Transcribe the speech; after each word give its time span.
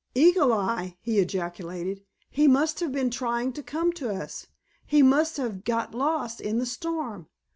"Eagle 0.15 0.51
Eye?" 0.51 0.97
he 0.99 1.19
ejaculated; 1.19 2.01
"he 2.31 2.47
must 2.47 2.79
have 2.79 2.91
been 2.91 3.11
trying 3.11 3.53
to 3.53 3.61
come 3.61 3.91
to 3.93 4.09
us! 4.09 4.47
He 4.83 5.03
must 5.03 5.37
have 5.37 5.63
got 5.63 5.93
lost 5.93 6.41
in 6.41 6.57
the 6.57 6.65
storm! 6.65 7.27